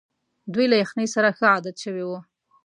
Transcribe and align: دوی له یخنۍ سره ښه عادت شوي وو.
دوی 0.53 0.65
له 0.71 0.77
یخنۍ 0.83 1.07
سره 1.15 1.29
ښه 1.37 1.45
عادت 1.53 1.75
شوي 1.83 2.03
وو. 2.05 2.19